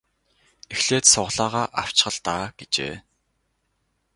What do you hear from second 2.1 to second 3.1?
л даа гэжээ.